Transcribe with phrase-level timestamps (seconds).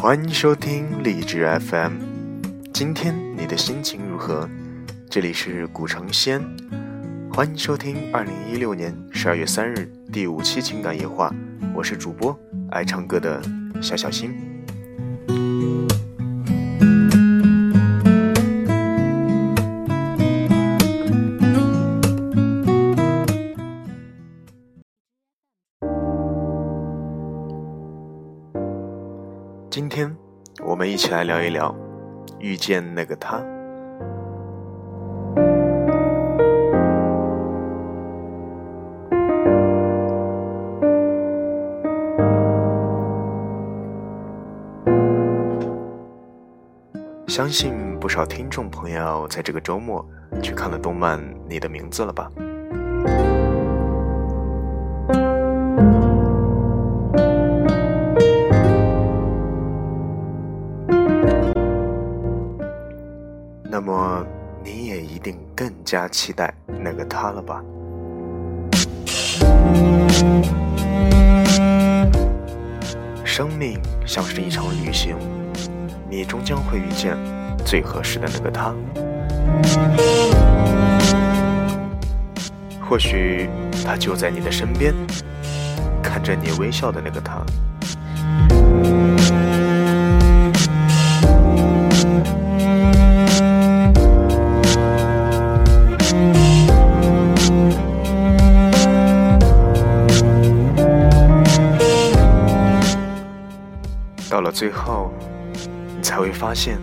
[0.00, 1.92] 欢迎收听励志 FM。
[2.72, 4.48] 今天你的心情如何？
[5.10, 6.40] 这里是古城仙，
[7.30, 11.30] 欢迎收听二零一六年十二月三日第五期情感夜话。
[11.74, 12.34] 我是主播
[12.70, 13.42] 爱唱歌的
[13.82, 14.49] 小小心。
[31.00, 31.74] 起来聊一聊
[32.40, 33.42] 遇见那个他。
[47.26, 50.06] 相信不少听众朋友在这个周末
[50.42, 52.30] 去看了动漫《你的名字》了吧？
[65.90, 67.60] 加期待那个他了吧？
[73.24, 75.16] 生命像是一场旅行，
[76.08, 77.16] 你终将会遇见
[77.66, 78.72] 最合适的那个他。
[82.80, 83.50] 或许
[83.84, 84.94] 他就在你的身边，
[86.00, 87.44] 看着你微笑的那个他。
[104.50, 105.12] 到最后，
[105.96, 106.76] 你才会发现，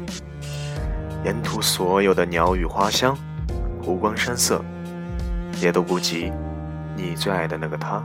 [1.26, 3.14] 沿途所有的鸟语花香、
[3.84, 4.64] 湖光山色，
[5.62, 6.32] 也都不及
[6.96, 8.02] 你最爱的那个他。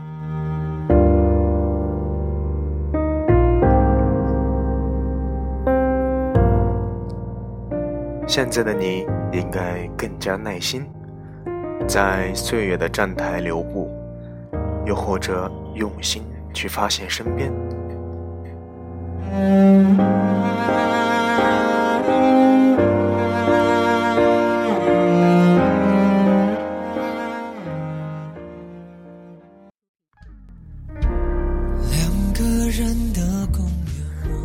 [8.27, 10.85] 现在的你应该更加耐心，
[11.87, 13.89] 在岁月的站台留步，
[14.85, 17.53] 又或者用心去发现身边。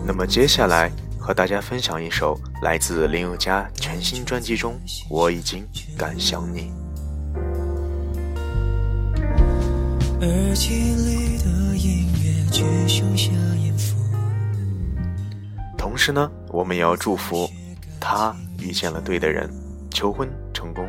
[0.05, 0.89] 那么接下来
[1.19, 4.73] 和大家分享一首来自林宥嘉全新专辑中
[5.09, 6.71] 《我已经敢想你》。
[10.21, 13.31] 耳机里的音乐只剩下
[13.61, 13.96] 音符。
[15.97, 17.49] 同时呢，我们也要祝福
[17.99, 19.49] 他遇见了对的人，
[19.89, 20.87] 求婚成功，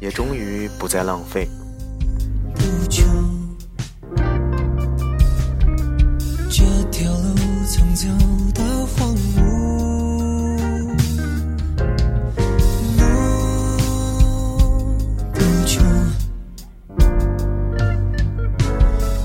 [0.00, 1.46] 也终于不再浪费。
[6.48, 8.08] 这条路曾走
[8.54, 10.96] 到荒芜，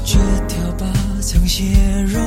[0.04, 0.18] 这
[0.50, 0.86] 条疤
[1.22, 1.64] 曾血
[2.10, 2.20] 肉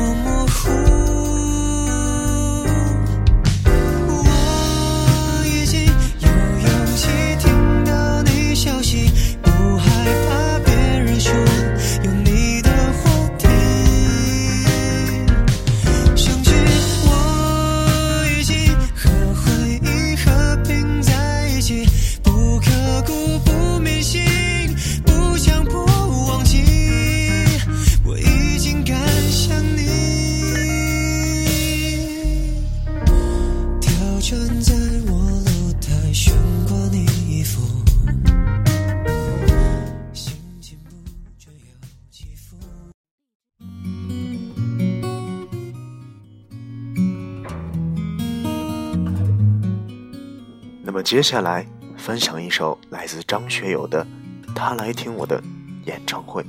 [51.09, 51.67] 接下来
[51.97, 54.05] 分享一首来自张学友的
[54.55, 55.43] 《他来听我的
[55.87, 56.43] 演唱会》。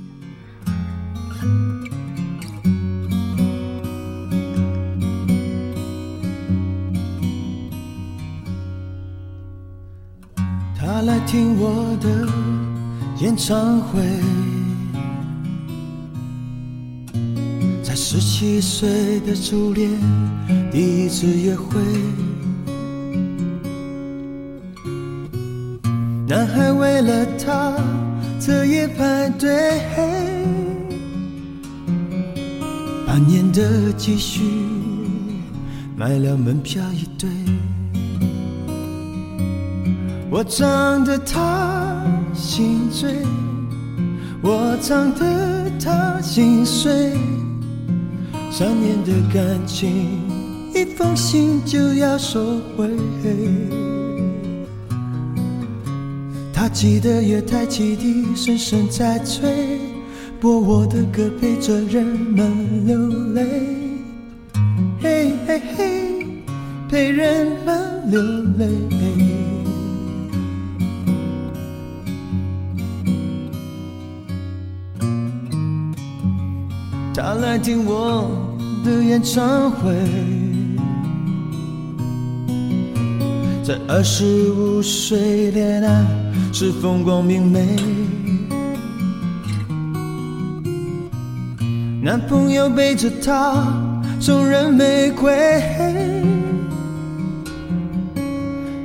[10.78, 12.28] 他来听我的
[13.24, 14.02] 演唱会，
[17.82, 19.90] 在十七岁的初恋
[20.70, 21.80] 第一次约会，
[26.30, 27.74] 男孩为了她
[28.38, 29.50] 彻夜排队，
[33.04, 34.44] 半年的积蓄
[35.96, 37.28] 买了门票一对。
[40.30, 42.00] 我唱得她
[42.32, 43.12] 心醉，
[44.40, 47.12] 我唱得她心碎，
[48.52, 49.90] 三年的感情
[50.76, 52.88] 一封信就要收回。
[56.70, 59.80] 他记得月台汽笛声声在催，
[60.38, 62.96] 播我的歌陪着人们流
[63.34, 63.42] 泪。
[65.02, 66.26] 嘿嘿嘿，
[66.88, 68.22] 陪人们流
[68.56, 68.68] 泪。
[77.12, 78.30] 他来听我
[78.84, 79.92] 的演唱会，
[83.64, 87.64] 在二十五岁恋爱是风光明媚，
[92.02, 93.66] 男朋友背着她
[94.20, 95.32] 送人玫瑰，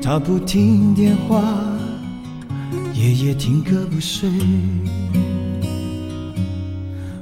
[0.01, 1.43] 她不听电话，
[2.93, 4.29] 夜夜听歌不睡。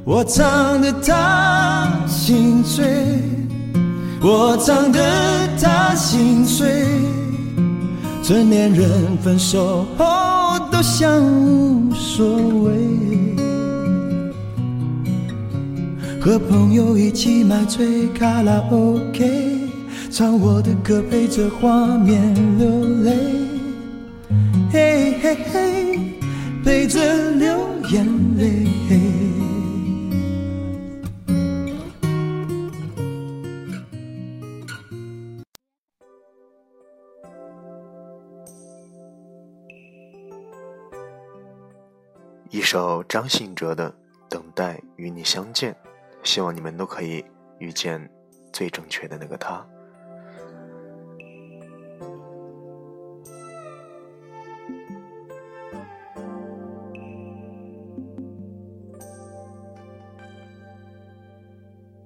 [0.04, 2.86] 我唱的她心碎，
[4.22, 5.00] 我唱的
[5.60, 6.86] 她心碎。
[8.22, 10.06] 成年人分手后
[10.84, 12.74] 像无所谓，
[16.20, 19.70] 和朋友一起买醉卡拉 OK，
[20.12, 23.16] 唱我的歌陪着画面流泪，
[24.74, 26.00] 嘿嘿嘿，
[26.66, 27.58] 陪着流
[27.90, 28.06] 眼
[28.38, 29.23] 泪。
[42.54, 43.90] 一首张信哲的
[44.30, 45.74] 《等待与你相见》，
[46.24, 47.26] 希望你们都可以
[47.58, 48.08] 遇见
[48.52, 49.68] 最正确的那个他。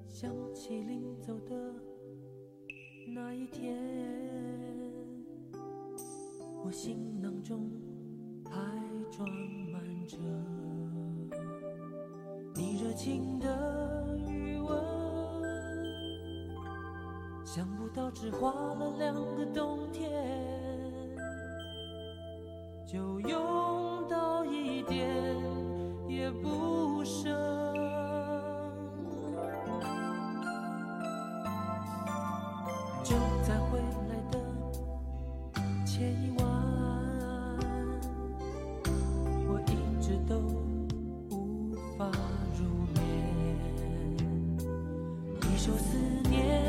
[0.07, 1.73] 想起临走的
[3.13, 3.77] 那一天，
[6.63, 7.69] 我行囊中
[9.11, 9.27] 装
[9.71, 10.17] 满着。
[12.55, 14.79] 你热情的余温，
[17.45, 20.09] 想不到只花了两个冬天，
[22.85, 25.26] 就用到一点
[46.07, 46.66] 思念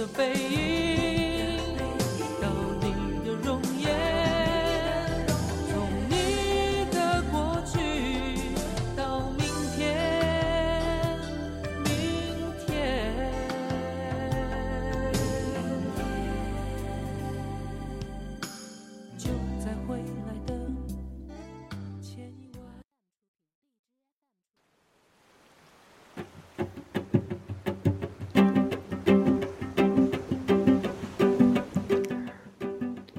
[0.00, 1.09] 的背影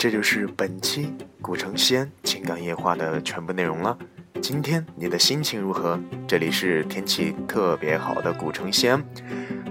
[0.01, 3.95] 这就是本期古城西安情感夜话的全部内容了。
[4.41, 6.01] 今天你的心情如何？
[6.27, 9.05] 这里是天气特别好的古城西安，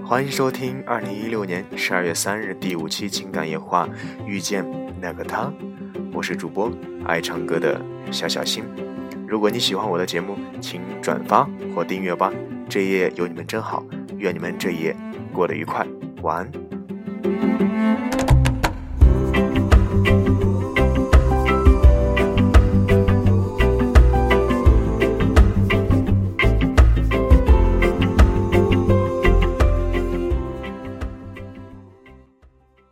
[0.05, 3.89] 欢迎收听二零一六年十二月三日第五期情感夜话，
[4.25, 4.65] 遇见
[5.01, 5.51] 那个他。
[6.13, 6.71] 我是主播
[7.03, 8.63] 爱唱歌的小小心。
[9.27, 11.45] 如果你喜欢我的节目，请转发
[11.75, 12.31] 或订阅吧。
[12.69, 13.85] 这夜有你们真好，
[14.17, 14.95] 愿你们这夜
[15.33, 15.85] 过得愉快。
[16.21, 17.70] 晚安。
[20.03, 20.40] Thank you.